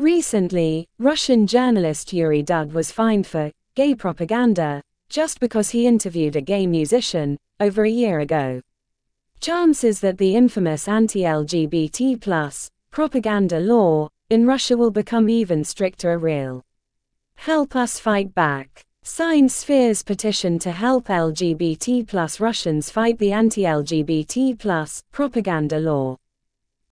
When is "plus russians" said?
22.08-22.88